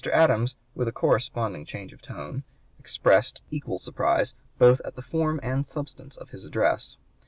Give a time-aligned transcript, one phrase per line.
[0.13, 2.43] Adams "with a corresponding change of tone"
[2.79, 6.97] expressed equal surprise, "both at the form and substance of his address."